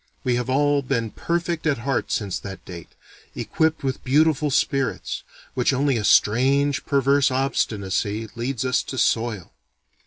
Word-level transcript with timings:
We 0.23 0.33
have 0.33 0.49
all 0.49 0.81
been 0.81 1.11
perfect 1.11 1.67
at 1.67 1.77
heart 1.77 2.11
since 2.11 2.39
that 2.39 2.65
date, 2.65 2.89
equipped 3.35 3.83
with 3.83 4.03
beautiful 4.03 4.49
spirits, 4.49 5.21
which 5.53 5.73
only 5.73 5.95
a 5.95 6.03
strange 6.03 6.87
perverse 6.87 7.29
obstinacy 7.29 8.27
leads 8.35 8.65
us 8.65 8.81
to 8.81 8.97
soil. 8.97 9.53